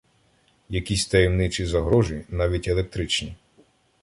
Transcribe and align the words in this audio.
Якісь 0.69 1.05
таємничі 1.07 1.65
загорожі, 1.65 2.25
навіть 2.29 2.67
електричні. 2.67 3.35